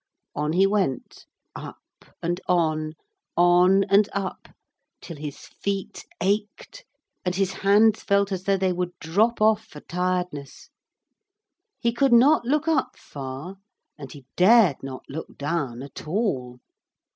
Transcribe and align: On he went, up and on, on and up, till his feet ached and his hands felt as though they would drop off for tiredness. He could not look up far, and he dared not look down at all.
On 0.35 0.53
he 0.53 0.65
went, 0.65 1.27
up 1.55 1.77
and 2.23 2.41
on, 2.47 2.93
on 3.37 3.83
and 3.83 4.09
up, 4.13 4.47
till 4.99 5.15
his 5.17 5.45
feet 5.61 6.05
ached 6.19 6.83
and 7.23 7.35
his 7.35 7.53
hands 7.61 8.01
felt 8.01 8.31
as 8.31 8.45
though 8.45 8.57
they 8.57 8.73
would 8.73 8.97
drop 8.99 9.41
off 9.43 9.63
for 9.63 9.81
tiredness. 9.81 10.71
He 11.79 11.93
could 11.93 12.13
not 12.13 12.45
look 12.45 12.67
up 12.67 12.97
far, 12.97 13.57
and 13.95 14.11
he 14.11 14.25
dared 14.35 14.81
not 14.81 15.05
look 15.07 15.37
down 15.37 15.83
at 15.83 16.07
all. 16.07 16.59